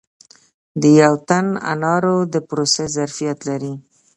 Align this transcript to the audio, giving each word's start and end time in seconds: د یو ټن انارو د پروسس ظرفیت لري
د 0.81 0.83
یو 1.01 1.13
ټن 1.27 1.45
انارو 1.71 2.17
د 2.33 2.35
پروسس 2.47 2.89
ظرفیت 2.97 3.39
لري 3.49 3.73